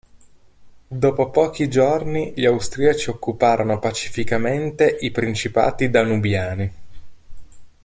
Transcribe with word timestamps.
Dopo 0.87 1.29
pochi 1.29 1.69
giorni 1.69 2.33
gli 2.35 2.45
austriaci 2.45 3.11
occuparono 3.11 3.77
pacificamente 3.77 4.97
i 5.01 5.11
principati 5.11 5.91
danubiani. 5.91 6.73